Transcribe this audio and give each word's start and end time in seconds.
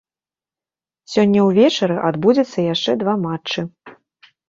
Сёння 1.17 1.45
ўвечары 1.49 2.01
адбудзецца 2.09 2.59
яшчэ 2.73 2.91
два 3.07 3.13
матчы. 3.31 3.59